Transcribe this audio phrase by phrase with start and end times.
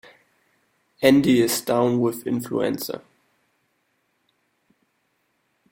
[1.03, 3.03] Andy is down with influenza.